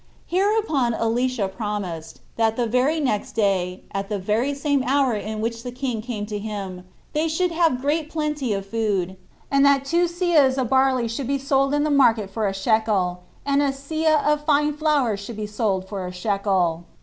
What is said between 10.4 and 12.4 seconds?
of barley should be sold in the market